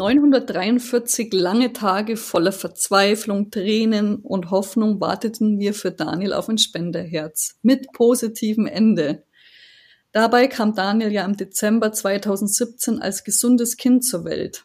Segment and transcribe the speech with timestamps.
[0.00, 7.58] 943 lange Tage voller Verzweiflung, Tränen und Hoffnung warteten wir für Daniel auf ein Spenderherz
[7.62, 9.24] mit positivem Ende.
[10.12, 14.64] Dabei kam Daniel ja im Dezember 2017 als gesundes Kind zur Welt.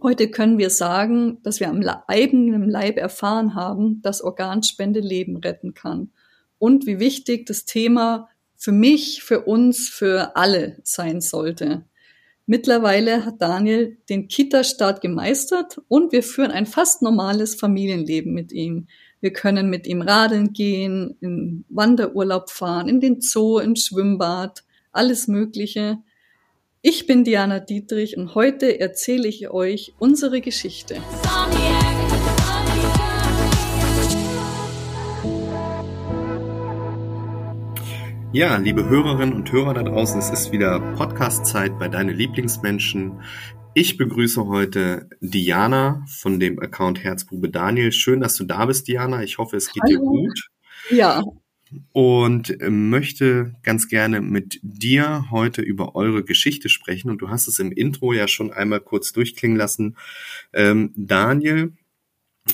[0.00, 5.74] Heute können wir sagen, dass wir am eigenen Leib erfahren haben, dass Organspende Leben retten
[5.74, 6.10] kann
[6.58, 11.84] und wie wichtig das Thema für mich, für uns, für alle sein sollte.
[12.46, 18.86] Mittlerweile hat Daniel den Kita-Start gemeistert und wir führen ein fast normales Familienleben mit ihm.
[19.22, 25.28] Wir können mit ihm radeln gehen, in Wanderurlaub fahren, in den Zoo, ins Schwimmbad, alles
[25.28, 25.98] Mögliche.
[26.80, 30.96] Ich bin Diana Dietrich und heute erzähle ich euch unsere Geschichte.
[38.32, 43.20] Ja, liebe Hörerinnen und Hörer da draußen, es ist wieder Podcast-Zeit bei Deine Lieblingsmenschen.
[43.74, 47.90] Ich begrüße heute Diana von dem Account Herzbube Daniel.
[47.90, 49.22] Schön, dass du da bist, Diana.
[49.22, 49.92] Ich hoffe, es geht Hallo.
[49.92, 50.50] dir gut.
[50.90, 51.22] Ja.
[51.92, 57.08] Und äh, möchte ganz gerne mit dir heute über eure Geschichte sprechen.
[57.08, 59.96] Und du hast es im Intro ja schon einmal kurz durchklingen lassen.
[60.52, 61.72] Ähm, Daniel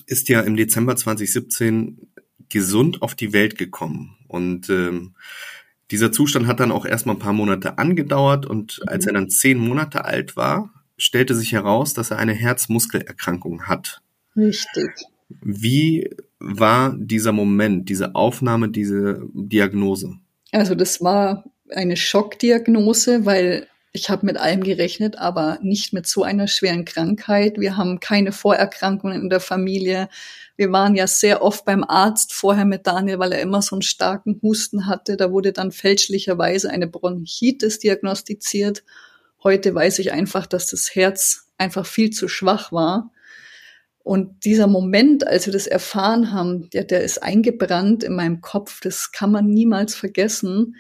[0.07, 2.13] ist ja im Dezember 2017
[2.49, 4.17] gesund auf die Welt gekommen.
[4.29, 5.17] Und ähm,
[5.91, 9.17] dieser Zustand hat dann auch erstmal ein paar Monate angedauert und als er mhm.
[9.17, 14.03] dann zehn Monate alt war, stellte sich heraus, dass er eine Herzmuskelerkrankung hat.
[14.37, 14.91] Richtig.
[15.29, 20.19] Wie war dieser Moment, diese Aufnahme, diese Diagnose?
[20.53, 26.23] Also das war eine Schockdiagnose, weil ich habe mit allem gerechnet, aber nicht mit so
[26.23, 27.59] einer schweren Krankheit.
[27.59, 30.09] Wir haben keine Vorerkrankungen in der Familie.
[30.57, 33.83] Wir waren ja sehr oft beim Arzt vorher mit Daniel, weil er immer so einen
[33.83, 35.17] starken Husten hatte.
[35.17, 38.85] Da wurde dann fälschlicherweise eine Bronchitis diagnostiziert.
[39.43, 43.13] Heute weiß ich einfach, dass das Herz einfach viel zu schwach war.
[43.99, 48.81] Und dieser Moment, als wir das erfahren haben, der, der ist eingebrannt in meinem Kopf.
[48.81, 50.77] Das kann man niemals vergessen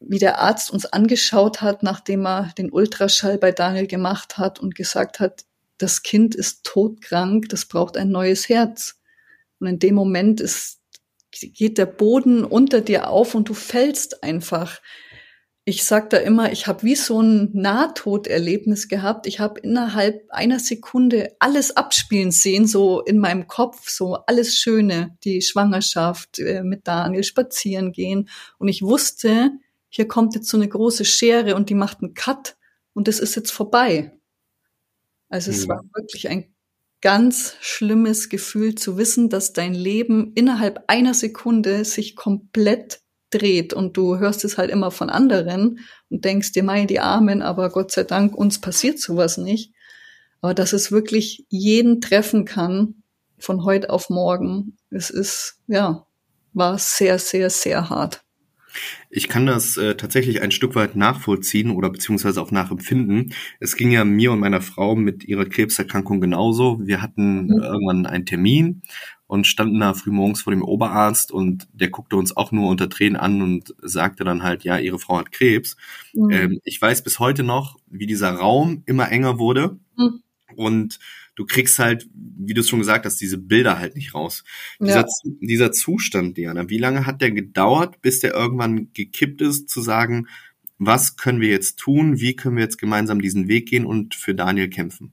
[0.00, 4.74] wie der Arzt uns angeschaut hat, nachdem er den Ultraschall bei Daniel gemacht hat und
[4.74, 5.44] gesagt hat,
[5.78, 8.98] das Kind ist todkrank, das braucht ein neues Herz.
[9.60, 10.80] Und in dem Moment ist,
[11.30, 14.80] geht der Boden unter dir auf und du fällst einfach.
[15.70, 19.28] Ich sag da immer, ich habe wie so ein Nahtoderlebnis gehabt.
[19.28, 25.16] Ich habe innerhalb einer Sekunde alles abspielen sehen, so in meinem Kopf, so alles Schöne,
[25.22, 28.28] die Schwangerschaft, äh, mit Daniel spazieren gehen.
[28.58, 29.52] Und ich wusste,
[29.88, 32.56] hier kommt jetzt so eine große Schere und die macht einen Cut
[32.92, 34.18] und das ist jetzt vorbei.
[35.28, 35.70] Also es mhm.
[35.70, 36.52] war wirklich ein
[37.00, 43.96] ganz schlimmes Gefühl zu wissen, dass dein Leben innerhalb einer Sekunde sich komplett dreht und
[43.96, 47.92] du hörst es halt immer von anderen und denkst dir, mei, die Armen, aber Gott
[47.92, 49.72] sei Dank, uns passiert sowas nicht.
[50.40, 53.02] Aber dass es wirklich jeden treffen kann
[53.38, 56.06] von heute auf morgen, es ist, ja,
[56.52, 58.22] war sehr, sehr, sehr hart.
[59.08, 63.34] Ich kann das äh, tatsächlich ein Stück weit nachvollziehen oder beziehungsweise auch nachempfinden.
[63.58, 66.78] Es ging ja mir und meiner Frau mit ihrer Krebserkrankung genauso.
[66.80, 67.62] Wir hatten mhm.
[67.62, 68.82] irgendwann einen Termin
[69.30, 72.90] und standen da früh morgens vor dem Oberarzt und der guckte uns auch nur unter
[72.90, 75.76] Tränen an und sagte dann halt, ja, ihre Frau hat Krebs.
[76.12, 76.30] Mhm.
[76.30, 79.78] Ähm, ich weiß bis heute noch, wie dieser Raum immer enger wurde.
[79.96, 80.24] Mhm.
[80.56, 80.98] Und
[81.36, 84.42] du kriegst halt, wie du es schon gesagt hast, diese Bilder halt nicht raus.
[84.80, 85.04] Ja.
[85.04, 85.06] Dieser,
[85.40, 90.26] dieser Zustand, Diana, wie lange hat der gedauert, bis der irgendwann gekippt ist, zu sagen,
[90.78, 94.34] was können wir jetzt tun, wie können wir jetzt gemeinsam diesen Weg gehen und für
[94.34, 95.12] Daniel kämpfen?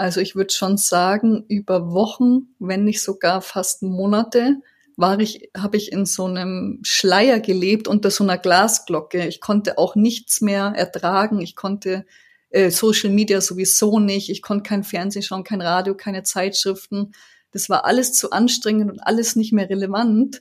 [0.00, 4.56] Also ich würde schon sagen, über Wochen, wenn nicht sogar fast Monate,
[4.96, 9.26] war ich, habe ich in so einem Schleier gelebt unter so einer Glasglocke.
[9.26, 11.42] Ich konnte auch nichts mehr ertragen.
[11.42, 12.06] Ich konnte
[12.48, 14.30] äh, Social Media sowieso nicht.
[14.30, 17.12] Ich konnte kein Fernsehen schauen, kein Radio, keine Zeitschriften.
[17.50, 20.40] Das war alles zu anstrengend und alles nicht mehr relevant.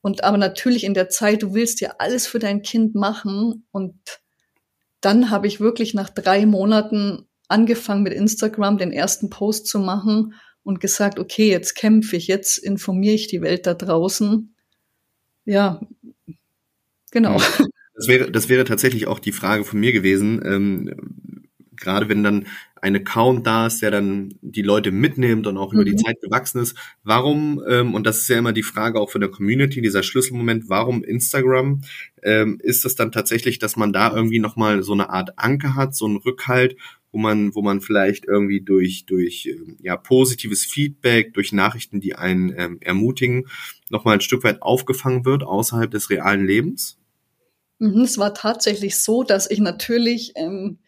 [0.00, 3.68] Und aber natürlich in der Zeit, du willst ja alles für dein Kind machen.
[3.70, 3.94] Und
[5.00, 10.34] dann habe ich wirklich nach drei Monaten angefangen mit Instagram den ersten Post zu machen
[10.62, 14.54] und gesagt, okay, jetzt kämpfe ich, jetzt informiere ich die Welt da draußen.
[15.44, 15.80] Ja,
[17.10, 17.40] genau.
[17.94, 20.40] Das wäre, das wäre tatsächlich auch die Frage von mir gewesen.
[20.44, 21.44] Ähm,
[21.76, 22.46] gerade wenn dann
[22.82, 25.98] ein Account da ist, der dann die Leute mitnimmt und auch über die mhm.
[25.98, 26.76] Zeit gewachsen ist.
[27.02, 30.68] Warum, ähm, und das ist ja immer die Frage auch von der Community, dieser Schlüsselmoment,
[30.68, 31.82] warum Instagram?
[32.22, 35.94] Ähm, ist es dann tatsächlich, dass man da irgendwie nochmal so eine Art Anker hat,
[35.94, 36.76] so einen Rückhalt,
[37.12, 42.14] wo man, wo man vielleicht irgendwie durch, durch ähm, ja, positives Feedback, durch Nachrichten, die
[42.14, 43.48] einen ähm, ermutigen,
[43.88, 46.98] nochmal ein Stück weit aufgefangen wird außerhalb des realen Lebens?
[47.78, 50.78] Mhm, es war tatsächlich so, dass ich natürlich ähm,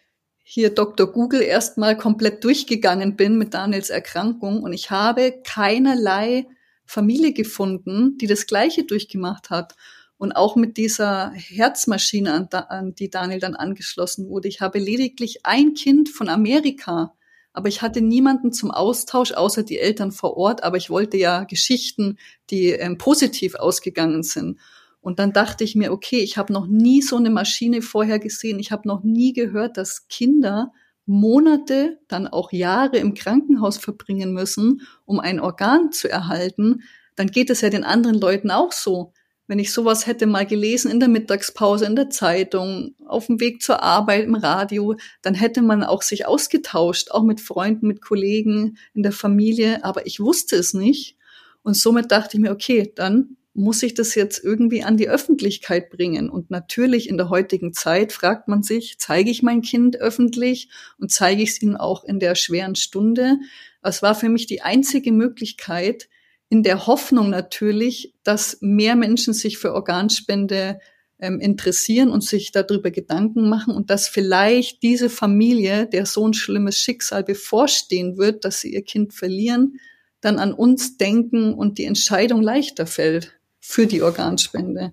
[0.45, 1.11] hier Dr.
[1.11, 6.47] Google erstmal komplett durchgegangen bin mit Daniels Erkrankung und ich habe keinerlei
[6.85, 9.75] Familie gefunden, die das Gleiche durchgemacht hat.
[10.23, 14.47] Und auch mit dieser Herzmaschine, an, an die Daniel dann angeschlossen wurde.
[14.47, 17.13] Ich habe lediglich ein Kind von Amerika,
[17.53, 20.63] aber ich hatte niemanden zum Austausch, außer die Eltern vor Ort.
[20.63, 22.19] Aber ich wollte ja Geschichten,
[22.51, 24.61] die ähm, positiv ausgegangen sind.
[25.01, 28.61] Und dann dachte ich mir, okay, ich habe noch nie so eine Maschine vorher gesehen.
[28.61, 30.71] Ich habe noch nie gehört, dass Kinder
[31.05, 36.85] Monate, dann auch Jahre im Krankenhaus verbringen müssen, um ein Organ zu erhalten.
[37.17, 39.13] Dann geht es ja den anderen Leuten auch so.
[39.53, 43.61] Wenn ich sowas hätte mal gelesen in der Mittagspause, in der Zeitung, auf dem Weg
[43.61, 48.79] zur Arbeit, im Radio, dann hätte man auch sich ausgetauscht, auch mit Freunden, mit Kollegen,
[48.95, 49.85] in der Familie.
[49.85, 51.19] Aber ich wusste es nicht.
[51.63, 55.91] Und somit dachte ich mir, okay, dann muss ich das jetzt irgendwie an die Öffentlichkeit
[55.91, 56.31] bringen?
[56.31, 61.11] Und natürlich in der heutigen Zeit fragt man sich, zeige ich mein Kind öffentlich und
[61.11, 63.37] zeige ich es ihm auch in der schweren Stunde?
[63.83, 66.09] Es war für mich die einzige Möglichkeit,
[66.53, 70.81] in der Hoffnung natürlich, dass mehr Menschen sich für Organspende
[71.19, 76.35] ähm, interessieren und sich darüber Gedanken machen und dass vielleicht diese Familie, der so ein
[76.35, 79.81] schlimmes Schicksal bevorstehen wird, dass sie ihr Kind verlieren,
[80.21, 84.93] dann an uns denken und die Entscheidung leichter fällt für die Organspende.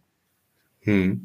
[0.79, 1.23] Hm.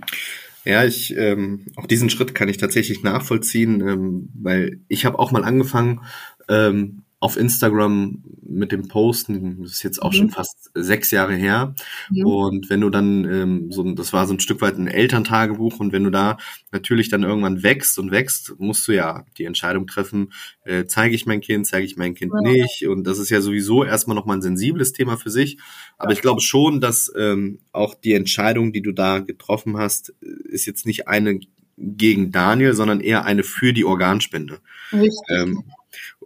[0.65, 5.31] Ja, ich ähm, auch diesen Schritt kann ich tatsächlich nachvollziehen, ähm, weil ich habe auch
[5.31, 6.01] mal angefangen,
[6.49, 10.17] ähm, auf Instagram mit dem Posten, das ist jetzt auch mhm.
[10.17, 11.75] schon fast sechs Jahre her.
[12.11, 12.27] Mhm.
[12.27, 15.95] Und wenn du dann ähm, so, das war so ein Stück weit ein Elterntagebuch und
[15.95, 16.37] wenn du da
[16.71, 20.35] natürlich dann irgendwann wächst und wächst, musst du ja die Entscheidung treffen,
[20.65, 22.53] äh, zeige ich mein Kind, zeige ich mein Kind ja.
[22.53, 22.87] nicht.
[22.87, 25.57] Und das ist ja sowieso erstmal nochmal ein sensibles Thema für sich.
[25.97, 26.17] Aber ja.
[26.17, 30.85] ich glaube schon, dass ähm, auch die Entscheidung, die du da getroffen hast, ist jetzt
[30.85, 31.41] nicht eine
[31.79, 34.61] gegen Daniel, sondern eher eine für die Organspende.
[34.93, 35.19] Richtig.
[35.31, 35.65] Ähm,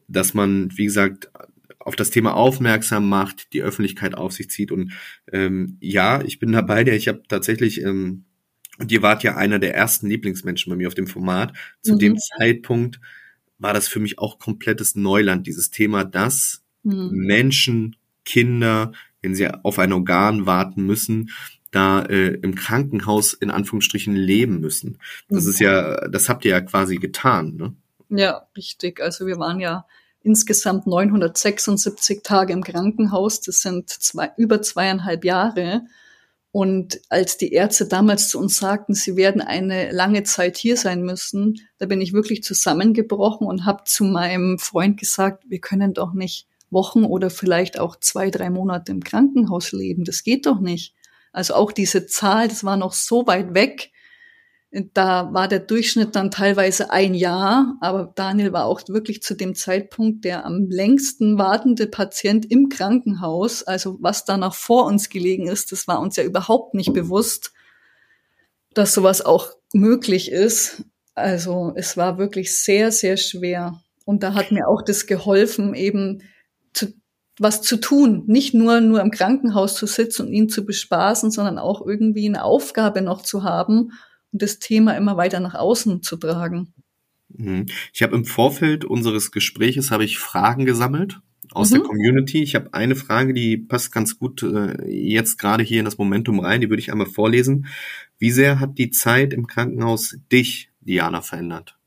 [0.09, 1.31] dass man, wie gesagt,
[1.79, 4.73] auf das Thema aufmerksam macht, die Öffentlichkeit auf sich zieht.
[4.73, 4.93] Und
[5.33, 8.25] ähm, ja, ich bin dabei, der ich habe tatsächlich, ähm,
[8.79, 11.53] und ihr wart ja einer der ersten Lieblingsmenschen bei mir auf dem Format.
[11.83, 11.99] Zu mhm.
[11.99, 13.01] dem Zeitpunkt
[13.59, 17.11] war das für mich auch komplettes Neuland, dieses Thema, dass mhm.
[17.13, 21.31] Menschen, Kinder, wenn sie auf ein Organ warten müssen,
[21.71, 24.99] da äh, im Krankenhaus in Anführungsstrichen leben müssen.
[25.29, 25.51] Das mhm.
[25.51, 27.75] ist ja, das habt ihr ja quasi getan, ne?
[28.11, 29.01] Ja, richtig.
[29.01, 29.87] Also wir waren ja
[30.23, 33.41] insgesamt 976 Tage im Krankenhaus.
[33.41, 35.83] Das sind zwei, über zweieinhalb Jahre.
[36.51, 41.03] Und als die Ärzte damals zu uns sagten, sie werden eine lange Zeit hier sein
[41.03, 46.15] müssen, da bin ich wirklich zusammengebrochen und habe zu meinem Freund gesagt, wir können doch
[46.15, 50.05] nicht Wochen oder vielleicht auch zwei, drei Monate im Krankenhaus leben.
[50.05, 50.95] Das geht doch nicht.
[51.33, 53.91] Also auch diese Zahl, das war noch so weit weg.
[54.71, 59.55] Da war der Durchschnitt dann teilweise ein Jahr, aber Daniel war auch wirklich zu dem
[59.55, 63.63] Zeitpunkt der am längsten wartende Patient im Krankenhaus.
[63.63, 67.53] Also was da noch vor uns gelegen ist, das war uns ja überhaupt nicht bewusst,
[68.75, 70.85] dass sowas auch möglich ist.
[71.15, 73.81] Also es war wirklich sehr, sehr schwer.
[74.05, 76.23] Und da hat mir auch das geholfen, eben
[76.75, 76.89] zu,
[77.39, 78.25] was zu tun.
[78.27, 82.45] Nicht nur, nur im Krankenhaus zu sitzen und ihn zu bespaßen, sondern auch irgendwie eine
[82.45, 83.93] Aufgabe noch zu haben
[84.33, 86.73] das Thema immer weiter nach außen zu tragen.
[87.29, 87.67] Mhm.
[87.93, 91.21] Ich habe im Vorfeld unseres Gespräches habe ich Fragen gesammelt
[91.53, 91.75] aus mhm.
[91.75, 92.43] der Community.
[92.43, 96.41] Ich habe eine Frage, die passt ganz gut äh, jetzt gerade hier in das Momentum
[96.41, 96.61] rein.
[96.61, 97.67] Die würde ich einmal vorlesen.
[98.19, 101.79] Wie sehr hat die Zeit im Krankenhaus dich, Diana, verändert?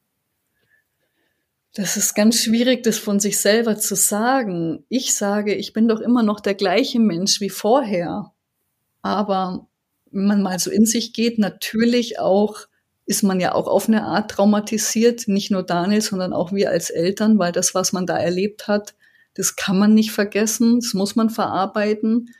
[1.73, 4.83] Das ist ganz schwierig, das von sich selber zu sagen.
[4.89, 8.33] Ich sage, ich bin doch immer noch der gleiche Mensch wie vorher.
[9.01, 9.67] Aber
[10.11, 12.67] wenn man mal so in sich geht, natürlich auch
[13.05, 16.89] ist man ja auch auf eine Art traumatisiert, nicht nur Daniel, sondern auch wir als
[16.89, 18.95] Eltern, weil das, was man da erlebt hat,
[19.33, 22.33] das kann man nicht vergessen, das muss man verarbeiten.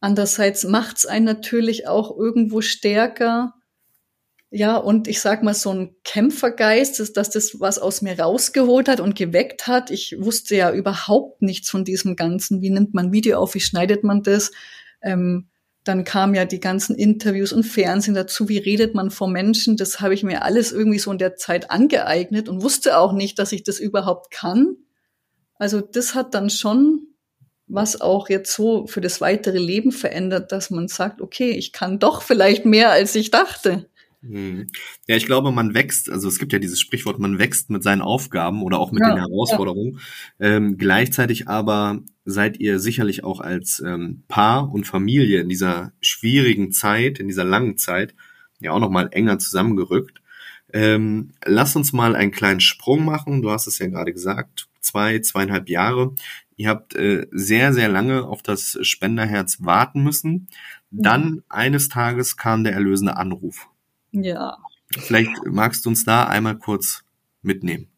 [0.00, 3.54] Andererseits macht es einen natürlich auch irgendwo stärker.
[4.50, 8.88] Ja, und ich sag mal, so ein Kämpfergeist, dass, dass das was aus mir rausgeholt
[8.88, 9.90] hat und geweckt hat.
[9.90, 12.62] Ich wusste ja überhaupt nichts von diesem Ganzen.
[12.62, 13.54] Wie nimmt man Video auf?
[13.54, 14.52] Wie schneidet man das?
[15.02, 15.48] Ähm,
[15.84, 19.76] dann kamen ja die ganzen Interviews und Fernsehen dazu, wie redet man vor Menschen.
[19.76, 23.38] Das habe ich mir alles irgendwie so in der Zeit angeeignet und wusste auch nicht,
[23.38, 24.76] dass ich das überhaupt kann.
[25.56, 27.14] Also das hat dann schon
[27.66, 31.98] was auch jetzt so für das weitere Leben verändert, dass man sagt, okay, ich kann
[31.98, 33.88] doch vielleicht mehr, als ich dachte.
[34.26, 34.66] Hm.
[35.06, 38.02] Ja, ich glaube, man wächst, also es gibt ja dieses Sprichwort, man wächst mit seinen
[38.02, 40.00] Aufgaben oder auch mit ja, den Herausforderungen.
[40.38, 40.46] Ja.
[40.56, 46.72] Ähm, gleichzeitig aber seid ihr sicherlich auch als ähm, Paar und Familie in dieser schwierigen
[46.72, 48.14] Zeit, in dieser langen Zeit,
[48.60, 50.22] ja auch nochmal enger zusammengerückt.
[50.72, 53.42] Ähm, lass uns mal einen kleinen Sprung machen.
[53.42, 56.14] Du hast es ja gerade gesagt, zwei, zweieinhalb Jahre.
[56.56, 60.48] Ihr habt äh, sehr, sehr lange auf das Spenderherz warten müssen.
[60.90, 63.68] Dann eines Tages kam der erlösende Anruf.
[64.14, 64.58] Ja.
[64.90, 67.02] Vielleicht magst du uns da einmal kurz
[67.42, 67.88] mitnehmen.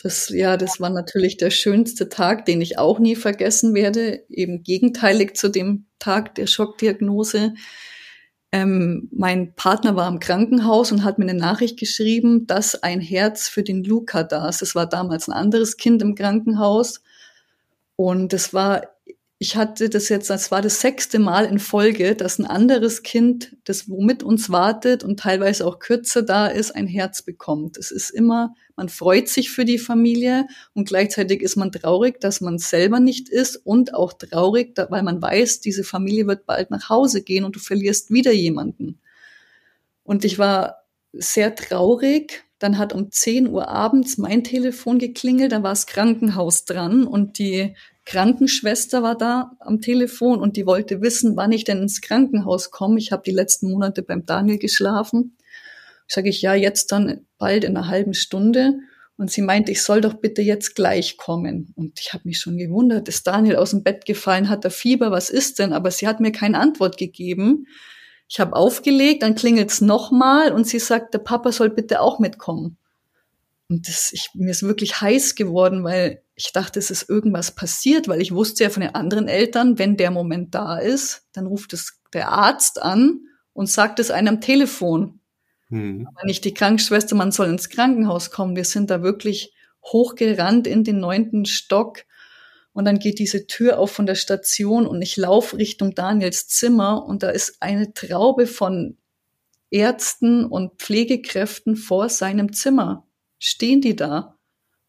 [0.00, 4.24] Das, ja, das war natürlich der schönste Tag, den ich auch nie vergessen werde.
[4.28, 7.54] Eben gegenteilig zu dem Tag der Schockdiagnose.
[8.52, 13.48] Ähm, mein Partner war im Krankenhaus und hat mir eine Nachricht geschrieben, dass ein Herz
[13.48, 14.62] für den Luca da ist.
[14.62, 17.02] Es war damals ein anderes Kind im Krankenhaus.
[17.96, 18.82] Und es war
[19.40, 23.56] ich hatte das jetzt, das war das sechste Mal in Folge, dass ein anderes Kind,
[23.64, 27.76] das womit uns wartet und teilweise auch kürzer da ist, ein Herz bekommt.
[27.76, 32.40] Es ist immer, man freut sich für die Familie und gleichzeitig ist man traurig, dass
[32.40, 36.88] man selber nicht ist und auch traurig, weil man weiß, diese Familie wird bald nach
[36.88, 38.98] Hause gehen und du verlierst wieder jemanden.
[40.02, 42.44] Und ich war sehr traurig.
[42.58, 47.38] Dann hat um 10 Uhr abends mein Telefon geklingelt, da war das Krankenhaus dran und
[47.38, 47.76] die
[48.08, 52.98] Krankenschwester war da am Telefon und die wollte wissen, wann ich denn ins Krankenhaus komme.
[52.98, 55.36] Ich habe die letzten Monate beim Daniel geschlafen.
[56.06, 58.78] Sage ich, ja, jetzt dann bald in einer halben Stunde.
[59.18, 61.74] Und sie meinte, ich soll doch bitte jetzt gleich kommen.
[61.76, 65.10] Und ich habe mich schon gewundert, ist Daniel aus dem Bett gefallen, hat er Fieber,
[65.10, 65.74] was ist denn?
[65.74, 67.66] Aber sie hat mir keine Antwort gegeben.
[68.26, 72.78] Ich habe aufgelegt, dann klingelt's nochmal und sie sagt, der Papa soll bitte auch mitkommen.
[73.68, 78.08] Und das, ich, mir ist wirklich heiß geworden, weil ich dachte, es ist irgendwas passiert,
[78.08, 81.74] weil ich wusste ja von den anderen Eltern, wenn der Moment da ist, dann ruft
[81.74, 83.20] es der Arzt an
[83.52, 85.20] und sagt es einem am Telefon.
[85.68, 86.08] Hm.
[86.08, 88.56] Aber nicht die Krankenschwester, man soll ins Krankenhaus kommen.
[88.56, 89.52] Wir sind da wirklich
[89.84, 92.04] hochgerannt in den neunten Stock.
[92.72, 97.04] Und dann geht diese Tür auf von der Station und ich laufe Richtung Daniels Zimmer
[97.04, 98.96] und da ist eine Traube von
[99.70, 103.07] Ärzten und Pflegekräften vor seinem Zimmer
[103.38, 104.38] stehen die da.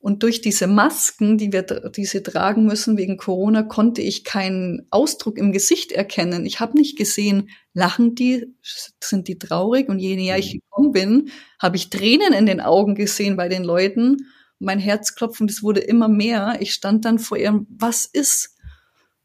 [0.01, 5.37] Und durch diese Masken, die wir diese tragen müssen wegen Corona, konnte ich keinen Ausdruck
[5.37, 6.45] im Gesicht erkennen.
[6.45, 8.55] Ich habe nicht gesehen, lachen die,
[9.03, 9.89] sind die traurig?
[9.89, 10.59] Und je näher ich mhm.
[10.59, 14.27] gekommen bin, habe ich Tränen in den Augen gesehen bei den Leuten.
[14.57, 16.57] Mein Herzklopfen, das wurde immer mehr.
[16.61, 18.55] Ich stand dann vor ihr, was ist?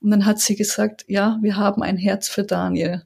[0.00, 3.04] Und dann hat sie gesagt, ja, wir haben ein Herz für Daniel.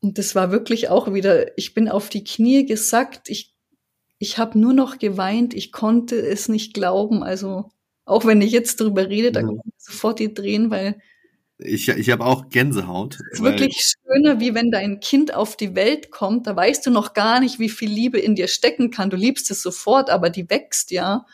[0.00, 3.28] Und das war wirklich auch wieder, ich bin auf die Knie gesackt.
[3.28, 3.53] Ich
[4.24, 7.22] ich habe nur noch geweint, ich konnte es nicht glauben.
[7.22, 7.70] Also
[8.06, 10.98] auch wenn ich jetzt darüber rede, da kommt sofort die Tränen, weil
[11.58, 13.18] ich, ich habe auch Gänsehaut.
[13.30, 16.46] Es ist wirklich schöner, wie wenn dein Kind auf die Welt kommt.
[16.46, 19.10] Da weißt du noch gar nicht, wie viel Liebe in dir stecken kann.
[19.10, 21.26] Du liebst es sofort, aber die wächst ja.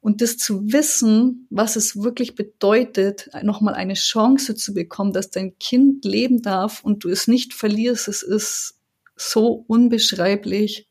[0.00, 5.56] Und das zu wissen, was es wirklich bedeutet, nochmal eine Chance zu bekommen, dass dein
[5.58, 8.80] Kind leben darf und du es nicht verlierst, es ist
[9.16, 10.87] so unbeschreiblich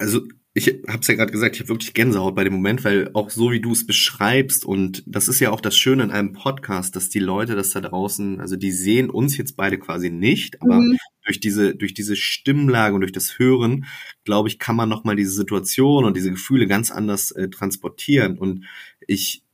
[0.00, 3.10] also ich habe es ja gerade gesagt, ich habe wirklich Gänsehaut bei dem Moment, weil
[3.14, 6.32] auch so wie du es beschreibst und das ist ja auch das Schöne in einem
[6.32, 10.60] Podcast, dass die Leute das da draußen, also die sehen uns jetzt beide quasi nicht,
[10.60, 10.96] aber mhm.
[11.24, 13.84] durch diese durch diese Stimmlage und durch das Hören,
[14.24, 18.36] glaube ich, kann man noch mal diese Situation und diese Gefühle ganz anders äh, transportieren
[18.38, 18.64] und
[19.06, 19.44] ich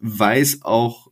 [0.00, 1.10] weiß auch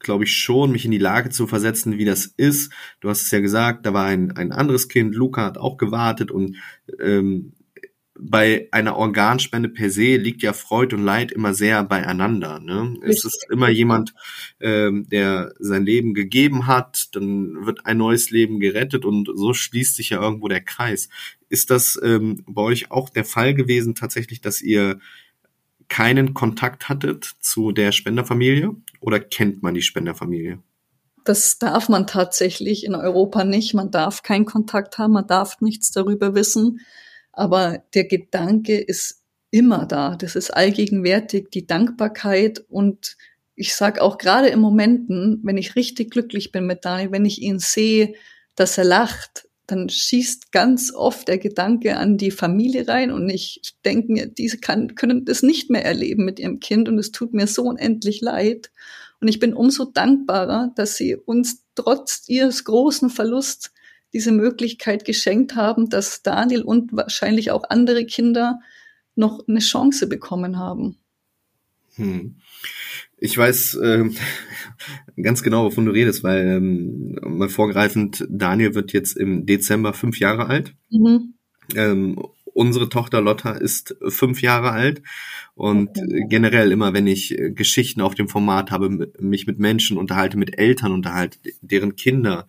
[0.00, 2.72] glaube ich, schon, mich in die Lage zu versetzen, wie das ist.
[3.00, 6.30] Du hast es ja gesagt, da war ein, ein anderes Kind, Luca hat auch gewartet
[6.30, 6.56] und
[7.00, 7.52] ähm,
[8.20, 12.58] bei einer Organspende per se liegt ja Freud und Leid immer sehr beieinander.
[12.58, 12.96] Ne?
[13.02, 14.14] Es ist immer jemand,
[14.60, 19.96] ähm, der sein Leben gegeben hat, dann wird ein neues Leben gerettet und so schließt
[19.96, 21.08] sich ja irgendwo der Kreis.
[21.48, 24.98] Ist das ähm, bei euch auch der Fall gewesen, tatsächlich, dass ihr
[25.88, 30.58] keinen Kontakt hattet zu der Spenderfamilie oder kennt man die Spenderfamilie?
[31.24, 33.74] Das darf man tatsächlich in Europa nicht.
[33.74, 36.80] Man darf keinen Kontakt haben, man darf nichts darüber wissen.
[37.38, 40.16] Aber der Gedanke ist immer da.
[40.16, 43.16] Das ist allgegenwärtig, die Dankbarkeit und
[43.54, 47.40] ich sag auch gerade in Momenten, wenn ich richtig glücklich bin mit Daniel, wenn ich
[47.40, 48.14] ihn sehe,
[48.56, 53.62] dass er lacht, dann schießt ganz oft der Gedanke an die Familie rein und ich
[53.84, 57.34] denke mir, diese kann, können das nicht mehr erleben mit ihrem Kind und es tut
[57.34, 58.72] mir so unendlich leid.
[59.20, 63.70] Und ich bin umso dankbarer, dass sie uns trotz ihres großen Verlusts
[64.12, 68.60] diese Möglichkeit geschenkt haben, dass Daniel und wahrscheinlich auch andere Kinder
[69.14, 70.96] noch eine Chance bekommen haben.
[71.96, 72.36] Hm.
[73.20, 74.04] Ich weiß äh,
[75.22, 80.20] ganz genau, wovon du redest, weil ähm, mal vorgreifend, Daniel wird jetzt im Dezember fünf
[80.20, 80.74] Jahre alt.
[80.90, 81.34] Mhm.
[81.74, 82.18] Ähm,
[82.54, 85.02] unsere Tochter Lotta ist fünf Jahre alt
[85.54, 86.26] und okay.
[86.28, 90.58] generell immer, wenn ich äh, Geschichten auf dem Format habe, mich mit Menschen unterhalte, mit
[90.58, 92.46] Eltern unterhalte, deren Kinder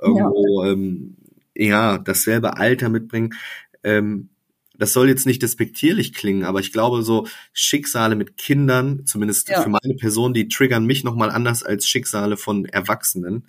[0.00, 1.16] irgendwo ja, ähm,
[1.54, 3.34] ja dasselbe Alter mitbringen,
[3.82, 4.30] ähm,
[4.78, 9.60] das soll jetzt nicht despektierlich klingen, aber ich glaube, so Schicksale mit Kindern, zumindest ja.
[9.60, 13.48] für meine Person, die triggern mich nochmal anders als Schicksale von Erwachsenen.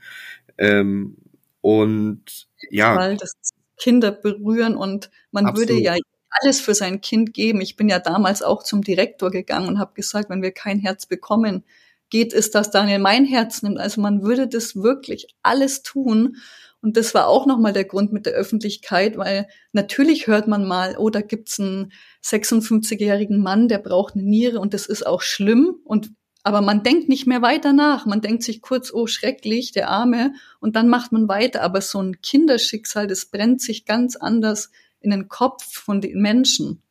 [0.57, 1.17] Ähm,
[1.61, 2.95] und ja.
[2.95, 3.33] Weil das
[3.79, 5.69] Kinder berühren und man absolut.
[5.69, 5.95] würde ja
[6.29, 7.61] alles für sein Kind geben.
[7.61, 11.05] Ich bin ja damals auch zum Direktor gegangen und habe gesagt, wenn wir kein Herz
[11.05, 11.63] bekommen,
[12.09, 13.79] geht es, dass Daniel mein Herz nimmt.
[13.79, 16.37] Also man würde das wirklich alles tun.
[16.81, 20.95] Und das war auch nochmal der Grund mit der Öffentlichkeit, weil natürlich hört man mal,
[20.97, 21.91] oh, da gibt's einen
[22.23, 25.75] 56-jährigen Mann, der braucht eine Niere und das ist auch schlimm.
[25.83, 26.11] Und
[26.43, 28.05] aber man denkt nicht mehr weiter nach.
[28.05, 31.61] Man denkt sich kurz, oh, schrecklich, der Arme, und dann macht man weiter.
[31.61, 36.81] Aber so ein Kinderschicksal, das brennt sich ganz anders in den Kopf von den Menschen.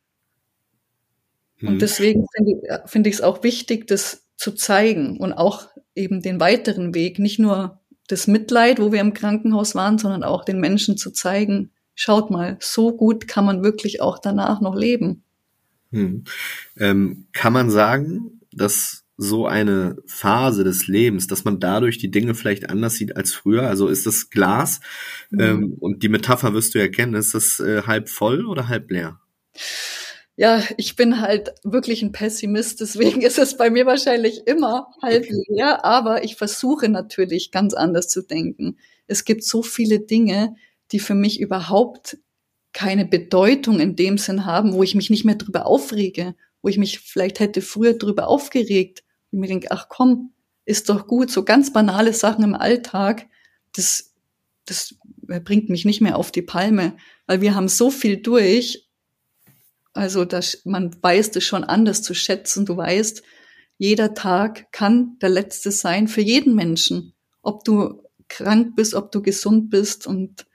[1.57, 1.69] Hm.
[1.69, 6.21] Und deswegen finde ich, find ich es auch wichtig, das zu zeigen und auch eben
[6.21, 10.61] den weiteren Weg, nicht nur das Mitleid, wo wir im Krankenhaus waren, sondern auch den
[10.61, 15.23] Menschen zu zeigen, schaut mal, so gut kann man wirklich auch danach noch leben.
[15.91, 16.23] Hm.
[16.77, 22.33] Ähm, kann man sagen, dass so eine Phase des Lebens, dass man dadurch die Dinge
[22.33, 23.67] vielleicht anders sieht als früher?
[23.67, 24.79] Also ist das Glas
[25.29, 25.39] mhm.
[25.41, 29.19] ähm, und die Metapher wirst du erkennen, ist das äh, halb voll oder halb leer?
[30.39, 35.27] Ja, ich bin halt wirklich ein Pessimist, deswegen ist es bei mir wahrscheinlich immer halb
[35.29, 38.77] leer, aber ich versuche natürlich ganz anders zu denken.
[39.05, 40.55] Es gibt so viele Dinge,
[40.93, 42.19] die für mich überhaupt
[42.71, 46.77] keine Bedeutung in dem Sinn haben, wo ich mich nicht mehr drüber aufrege, wo ich
[46.77, 50.31] mich vielleicht hätte früher drüber aufgeregt, ich mir denke, ach komm,
[50.63, 53.27] ist doch gut, so ganz banale Sachen im Alltag,
[53.73, 54.13] das,
[54.63, 54.95] das
[55.43, 56.95] bringt mich nicht mehr auf die Palme,
[57.27, 58.88] weil wir haben so viel durch
[59.93, 62.65] also das, man weiß es schon anders zu schätzen.
[62.65, 63.23] Du weißt,
[63.77, 67.13] jeder Tag kann der letzte sein für jeden Menschen.
[67.41, 70.45] Ob du krank bist, ob du gesund bist und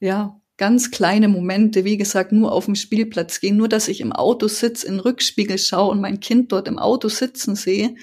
[0.00, 4.12] ja, ganz kleine Momente, wie gesagt, nur auf dem Spielplatz gehen, nur dass ich im
[4.12, 7.94] Auto sitze, in den Rückspiegel schaue und mein Kind dort im Auto sitzen sehe,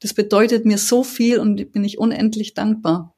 [0.00, 3.14] das bedeutet mir so viel und bin ich unendlich dankbar.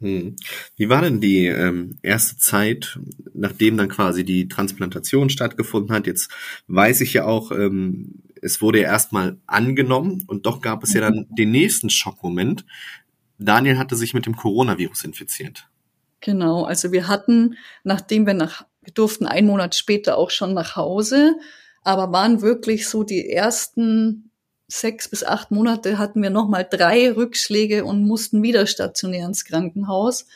[0.00, 0.36] Hm.
[0.76, 2.98] Wie war denn die ähm, erste Zeit,
[3.32, 6.06] nachdem dann quasi die Transplantation stattgefunden hat?
[6.06, 6.30] Jetzt
[6.68, 11.00] weiß ich ja auch, ähm, es wurde ja erstmal angenommen und doch gab es ja
[11.00, 11.34] dann mhm.
[11.34, 12.66] den nächsten Schockmoment.
[13.38, 15.68] Daniel hatte sich mit dem Coronavirus infiziert.
[16.20, 20.76] Genau, also wir hatten, nachdem wir nach, wir durften einen Monat später auch schon nach
[20.76, 21.36] Hause,
[21.82, 24.25] aber waren wirklich so die ersten
[24.68, 30.26] sechs bis acht Monate hatten wir nochmal drei Rückschläge und mussten wieder stationär ins Krankenhaus.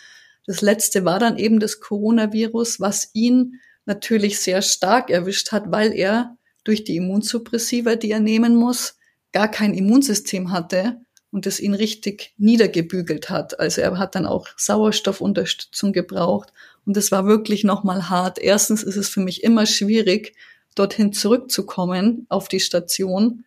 [0.46, 5.92] Das letzte war dann eben das Coronavirus, was ihn natürlich sehr stark erwischt hat, weil
[5.92, 8.96] er durch die Immunsuppressiva, die er nehmen muss,
[9.32, 13.58] gar kein Immunsystem hatte und das ihn richtig niedergebügelt hat.
[13.58, 16.52] Also er hat dann auch Sauerstoffunterstützung gebraucht
[16.84, 18.38] und das war wirklich nochmal hart.
[18.38, 20.34] Erstens ist es für mich immer schwierig,
[20.74, 23.44] dorthin zurückzukommen auf die Station,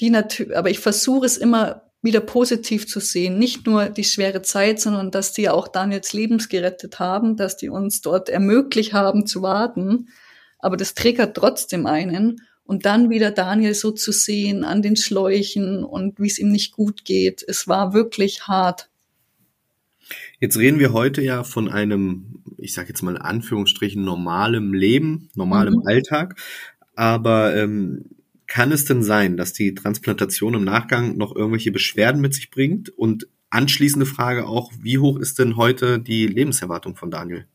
[0.00, 3.38] die natürlich, aber ich versuche es immer wieder positiv zu sehen.
[3.38, 7.70] Nicht nur die schwere Zeit, sondern dass die auch Daniels Lebens gerettet haben, dass die
[7.70, 10.08] uns dort ermöglicht haben zu warten.
[10.58, 12.42] Aber das triggert trotzdem einen.
[12.66, 16.72] Und dann wieder Daniel so zu sehen an den Schläuchen und wie es ihm nicht
[16.72, 17.44] gut geht.
[17.46, 18.88] Es war wirklich hart.
[20.40, 25.30] Jetzt reden wir heute ja von einem, ich sage jetzt mal in Anführungsstrichen, normalem Leben,
[25.34, 25.86] normalem mhm.
[25.86, 26.40] Alltag.
[26.94, 28.06] Aber ähm,
[28.54, 32.88] kann es denn sein, dass die Transplantation im Nachgang noch irgendwelche Beschwerden mit sich bringt?
[32.88, 37.48] Und anschließende Frage auch, wie hoch ist denn heute die Lebenserwartung von Daniel?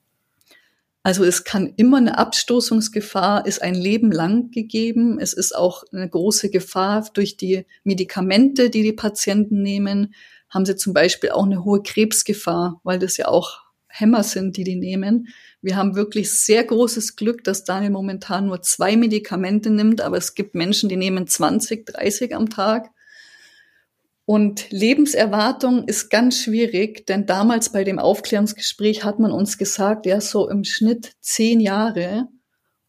[1.01, 5.19] Also es kann immer eine Abstoßungsgefahr, ist ein Leben lang gegeben.
[5.21, 10.13] Es ist auch eine große Gefahr durch die Medikamente, die die Patienten nehmen.
[10.49, 14.63] Haben sie zum Beispiel auch eine hohe Krebsgefahr, weil das ja auch Hämmer sind, die
[14.63, 15.27] die nehmen.
[15.61, 20.35] Wir haben wirklich sehr großes Glück, dass Daniel momentan nur zwei Medikamente nimmt, aber es
[20.35, 22.89] gibt Menschen, die nehmen 20, 30 am Tag.
[24.25, 30.21] Und Lebenserwartung ist ganz schwierig, denn damals bei dem Aufklärungsgespräch hat man uns gesagt, ja,
[30.21, 32.27] so im Schnitt zehn Jahre.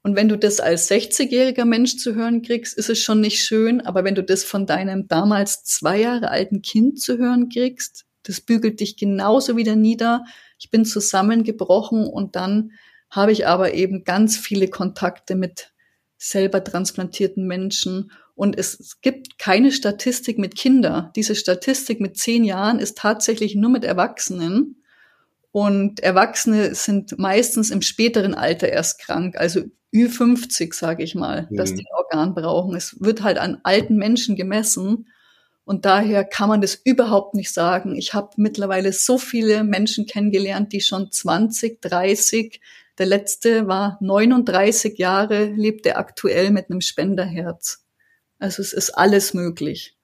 [0.03, 3.81] Und wenn du das als 60-jähriger Mensch zu hören kriegst, ist es schon nicht schön.
[3.81, 8.43] Aber wenn du das von deinem damals zwei Jahre alten Kind zu hören kriegst, das
[8.43, 10.25] bügelt dich genauso wieder nieder.
[10.61, 12.73] Ich bin zusammengebrochen und dann
[13.11, 15.73] habe ich aber eben ganz viele Kontakte mit
[16.17, 18.13] selber transplantierten Menschen.
[18.35, 21.11] Und es gibt keine Statistik mit Kindern.
[21.17, 24.83] Diese Statistik mit zehn Jahren ist tatsächlich nur mit Erwachsenen.
[25.51, 31.57] Und Erwachsene sind meistens im späteren Alter erst krank, also Ü50, sage ich mal, mhm.
[31.57, 32.77] dass die ein Organ brauchen.
[32.77, 35.09] Es wird halt an alten Menschen gemessen.
[35.71, 37.95] Und daher kann man das überhaupt nicht sagen.
[37.95, 42.61] Ich habe mittlerweile so viele Menschen kennengelernt, die schon 20, 30,
[42.99, 47.85] der letzte war 39 Jahre, lebte aktuell mit einem Spenderherz.
[48.41, 49.97] Also es ist alles möglich.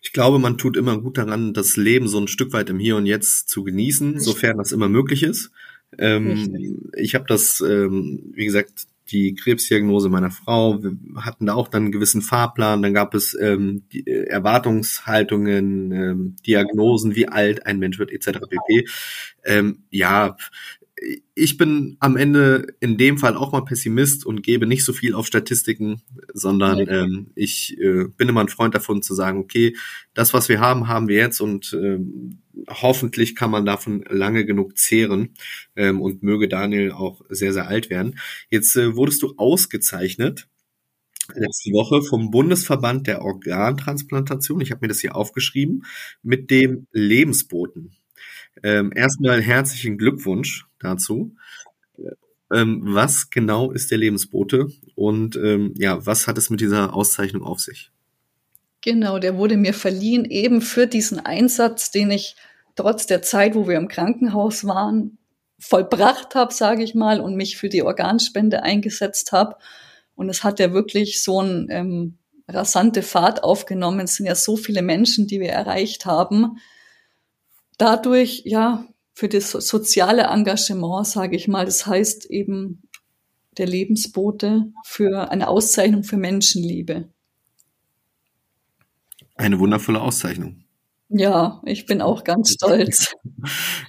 [0.00, 2.94] Ich glaube, man tut immer gut daran, das Leben so ein Stück weit im Hier
[2.94, 5.50] und Jetzt zu genießen, sofern das immer möglich ist.
[5.98, 10.82] Ähm, ich habe das, ähm, wie gesagt, die Krebsdiagnose meiner Frau.
[10.82, 12.82] Wir hatten da auch dann einen gewissen Fahrplan.
[12.82, 18.40] Dann gab es ähm, die, äh, Erwartungshaltungen, ähm, Diagnosen, wie alt ein Mensch wird, etc.
[18.48, 18.88] pp.
[19.44, 20.36] Ähm, ja,
[21.34, 25.14] ich bin am Ende in dem Fall auch mal Pessimist und gebe nicht so viel
[25.14, 29.76] auf Statistiken, sondern ähm, ich äh, bin immer ein Freund davon zu sagen, okay,
[30.14, 32.38] das, was wir haben, haben wir jetzt und ähm,
[32.68, 35.34] hoffentlich kann man davon lange genug zehren
[35.76, 38.18] ähm, und möge Daniel auch sehr, sehr alt werden.
[38.50, 40.48] Jetzt äh, wurdest du ausgezeichnet
[41.34, 45.84] letzte Woche vom Bundesverband der Organtransplantation, ich habe mir das hier aufgeschrieben,
[46.22, 47.92] mit dem Lebensboten.
[48.62, 51.34] Ähm, erstmal herzlichen Glückwunsch dazu.
[52.52, 57.42] Ähm, was genau ist der Lebensbote und ähm, ja, was hat es mit dieser Auszeichnung
[57.42, 57.90] auf sich?
[58.80, 62.36] Genau, der wurde mir verliehen eben für diesen Einsatz, den ich
[62.76, 65.16] trotz der Zeit, wo wir im Krankenhaus waren,
[65.58, 69.56] vollbracht habe, sage ich mal, und mich für die Organspende eingesetzt habe.
[70.14, 74.00] Und es hat ja wirklich so ein ähm, rasante Fahrt aufgenommen.
[74.00, 76.58] Es sind ja so viele Menschen, die wir erreicht haben
[77.78, 82.82] dadurch, ja, für das soziale Engagement, sage ich mal, das heißt eben
[83.56, 87.08] der Lebensbote für eine Auszeichnung für Menschenliebe.
[89.36, 90.64] Eine wundervolle Auszeichnung.
[91.08, 93.14] Ja, ich bin auch ganz stolz.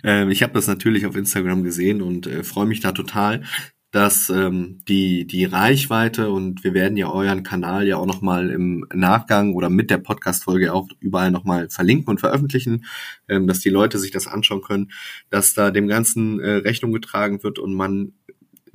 [0.04, 3.43] Ähm, ich habe das natürlich auf Instagram gesehen und äh, freue mich da total
[3.91, 8.86] dass ähm, die, die Reichweite und wir werden ja euren Kanal ja auch nochmal im
[8.93, 12.86] Nachgang oder mit der Podcast-Folge auch überall nochmal verlinken und veröffentlichen,
[13.30, 14.91] ähm, dass die Leute sich das anschauen können,
[15.30, 18.13] dass da dem Ganzen äh, Rechnung getragen wird und man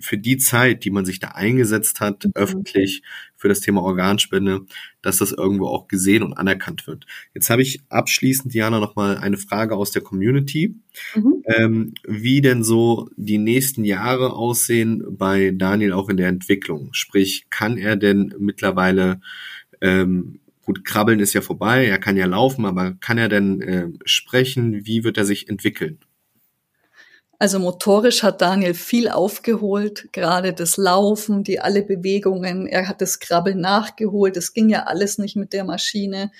[0.00, 2.32] für die Zeit, die man sich da eingesetzt hat, mhm.
[2.34, 3.02] öffentlich
[3.36, 4.60] für das Thema Organspende,
[5.02, 7.06] dass das irgendwo auch gesehen und anerkannt wird.
[7.34, 10.74] Jetzt habe ich abschließend, Diana, nochmal eine Frage aus der Community,
[11.14, 11.42] mhm.
[11.46, 16.90] ähm, wie denn so die nächsten Jahre aussehen bei Daniel auch in der Entwicklung.
[16.92, 19.20] Sprich, kann er denn mittlerweile
[19.80, 23.88] ähm, gut, krabbeln ist ja vorbei, er kann ja laufen, aber kann er denn äh,
[24.04, 24.86] sprechen?
[24.86, 25.98] Wie wird er sich entwickeln?
[27.40, 32.66] Also motorisch hat Daniel viel aufgeholt, gerade das Laufen, die alle Bewegungen.
[32.66, 34.36] Er hat das Krabbeln nachgeholt.
[34.36, 36.32] Es ging ja alles nicht mit der Maschine.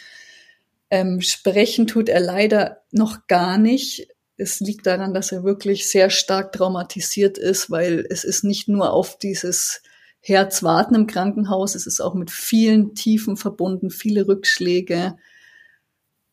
[0.91, 4.09] Ähm, sprechen tut er leider noch gar nicht.
[4.37, 8.93] Es liegt daran, dass er wirklich sehr stark traumatisiert ist, weil es ist nicht nur
[8.93, 9.81] auf dieses
[10.21, 15.17] Herzwarten im Krankenhaus, es ist auch mit vielen Tiefen verbunden, viele Rückschläge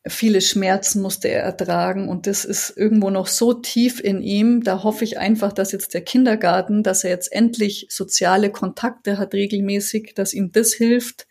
[0.10, 4.63] viele Schmerzen musste er ertragen und das ist irgendwo noch so tief in ihm.
[4.63, 9.34] Da hoffe ich einfach, dass jetzt der Kindergarten, dass er jetzt endlich soziale Kontakte hat
[9.34, 11.28] regelmäßig, dass ihm das hilft,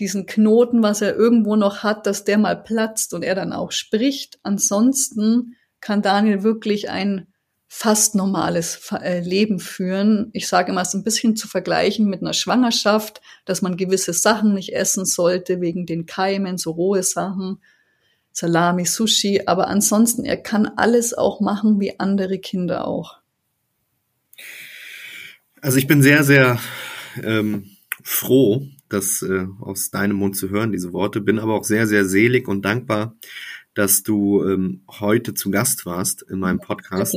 [0.00, 3.70] diesen Knoten, was er irgendwo noch hat, dass der mal platzt und er dann auch
[3.70, 4.38] spricht.
[4.42, 7.28] Ansonsten kann Daniel wirklich ein
[7.68, 10.30] fast normales äh, Leben führen.
[10.32, 14.12] Ich sage immer, es ist ein bisschen zu vergleichen mit einer Schwangerschaft, dass man gewisse
[14.12, 17.60] Sachen nicht essen sollte wegen den Keimen, so rohe Sachen
[18.34, 23.18] Salami, Sushi, aber ansonsten, er kann alles auch machen wie andere Kinder auch.
[25.60, 26.58] Also ich bin sehr, sehr
[27.22, 27.70] ähm,
[28.02, 32.04] froh, das äh, aus deinem Mund zu hören, diese Worte, bin aber auch sehr, sehr
[32.04, 33.14] selig und dankbar,
[33.72, 37.16] dass du ähm, heute zu Gast warst in meinem Podcast.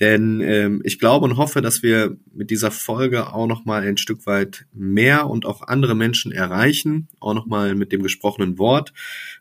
[0.00, 4.26] Denn ähm, ich glaube und hoffe, dass wir mit dieser Folge auch nochmal ein Stück
[4.26, 8.94] weit mehr und auch andere Menschen erreichen, auch nochmal mit dem gesprochenen Wort.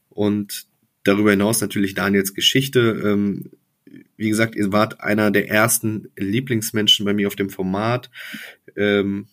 [0.09, 0.67] Und
[1.03, 3.01] Darüber hinaus natürlich Daniels Geschichte.
[3.05, 3.51] Ähm,
[4.17, 8.09] wie gesagt, ihr wart einer der ersten Lieblingsmenschen bei mir auf dem Format.
[8.75, 9.27] Ähm,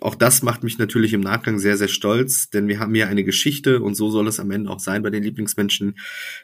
[0.00, 3.24] auch das macht mich natürlich im Nachgang sehr, sehr stolz, denn wir haben hier eine
[3.24, 5.98] Geschichte und so soll es am Ende auch sein bei den Lieblingsmenschen.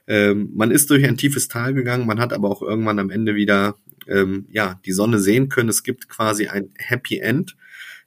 [0.06, 3.34] Ähm, man ist durch ein tiefes Tal gegangen, man hat aber auch irgendwann am Ende
[3.34, 5.68] wieder ähm, ja die Sonne sehen können.
[5.68, 7.56] Es gibt quasi ein Happy End.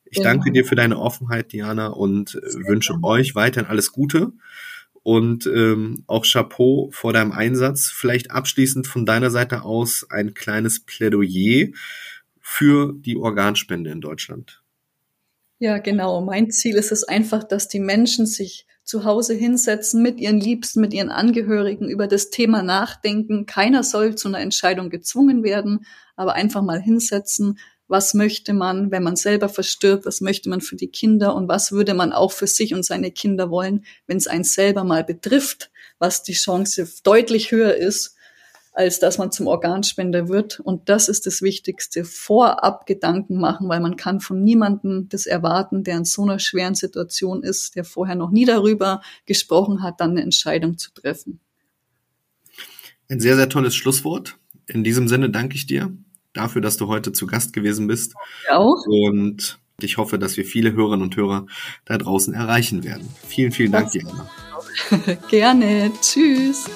[0.06, 0.30] Ich genau.
[0.30, 4.34] danke dir für deine Offenheit, Diana, und äh, wünsche euch weiterhin alles Gute
[5.04, 7.90] und ähm, auch Chapeau vor deinem Einsatz.
[7.90, 11.70] Vielleicht abschließend von deiner Seite aus ein kleines Plädoyer
[12.40, 14.62] für die Organspende in Deutschland.
[15.60, 16.22] Ja, genau.
[16.22, 20.82] Mein Ziel ist es einfach, dass die Menschen sich zu Hause hinsetzen, mit ihren Liebsten,
[20.82, 23.46] mit ihren Angehörigen über das Thema nachdenken.
[23.46, 25.86] Keiner soll zu einer Entscheidung gezwungen werden,
[26.16, 27.60] aber einfach mal hinsetzen,
[27.92, 31.74] was möchte man, wenn man selber verstirbt, was möchte man für die Kinder und was
[31.74, 35.70] würde man auch für sich und seine Kinder wollen, wenn es einen selber mal betrifft,
[36.00, 38.16] was die Chance deutlich höher ist,
[38.72, 40.62] als dass man zum Organspender wird.
[40.62, 45.84] Und das ist das Wichtigste, vorab Gedanken machen, weil man kann von niemandem das erwarten,
[45.84, 50.12] der in so einer schweren Situation ist, der vorher noch nie darüber gesprochen hat, dann
[50.12, 51.42] eine Entscheidung zu treffen.
[53.10, 54.38] Ein sehr, sehr tolles Schlusswort.
[54.66, 55.94] In diesem Sinne danke ich dir
[56.34, 58.14] dafür, dass du heute zu Gast gewesen bist.
[58.48, 58.86] Ja auch.
[58.88, 61.46] Und ich hoffe, dass wir viele Hörerinnen und Hörer
[61.86, 63.10] da draußen erreichen werden.
[63.28, 64.30] Vielen, vielen Dank, Diana.
[65.30, 65.92] Gerne.
[66.02, 66.70] Tschüss.